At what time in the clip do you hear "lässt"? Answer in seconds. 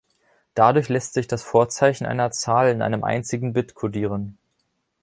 0.89-1.13